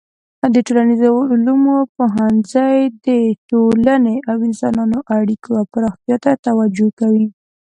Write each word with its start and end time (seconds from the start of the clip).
د 0.53 0.55
ټولنیزو 0.67 1.11
علومو 1.31 1.77
پوهنځی 1.97 2.77
د 3.07 3.09
ټولنې 3.49 4.15
او 4.29 4.37
انسانانو 4.47 4.97
اړیکو 5.17 5.49
او 5.59 5.65
پراختیا 5.73 6.17
ته 6.23 6.31
توجه 6.45 6.87
کوي. 6.99 7.25